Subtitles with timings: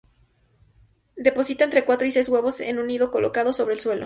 [1.15, 3.99] Deposita entre cuatro y seis huevos en un nido colocado sobre el suelo.